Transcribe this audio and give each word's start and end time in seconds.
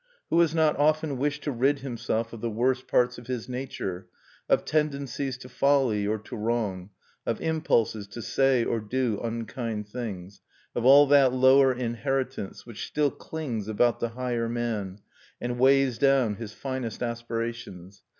Who 0.31 0.39
has 0.39 0.55
not 0.55 0.75
often 0.79 1.19
wished 1.19 1.43
to 1.43 1.51
rid 1.51 1.81
himself 1.81 2.33
of 2.33 2.41
the 2.41 2.49
worse 2.49 2.81
parts 2.81 3.19
of 3.19 3.27
his 3.27 3.47
nature, 3.47 4.07
of 4.49 4.65
tendencies 4.65 5.37
to 5.37 5.47
folly 5.47 6.07
or 6.07 6.17
to 6.17 6.35
wrong, 6.35 6.89
of 7.23 7.39
impulses 7.39 8.07
to 8.07 8.21
say 8.23 8.63
or 8.65 8.79
do 8.79 9.19
unkind 9.23 9.87
things, 9.87 10.41
of 10.73 10.85
all 10.85 11.05
that 11.05 11.33
lower 11.33 11.71
inheritance 11.71 12.65
which 12.65 12.87
still 12.87 13.11
clings 13.11 13.67
about 13.67 13.99
the 13.99 14.09
higher 14.09 14.49
man, 14.49 15.01
and 15.39 15.59
weighs 15.59 15.99
down 15.99 16.37
his 16.37 16.51
finest 16.51 17.03
aspirations? 17.03 18.01